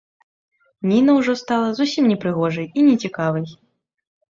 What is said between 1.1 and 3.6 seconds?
ўжо стала зусім непрыгожай і нецікавай.